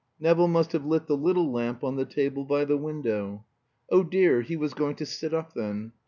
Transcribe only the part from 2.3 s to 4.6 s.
by the window. (Oh, dear! He